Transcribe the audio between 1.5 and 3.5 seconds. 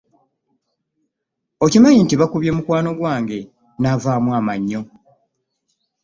Okimanyi nti baakubye mikwano gwange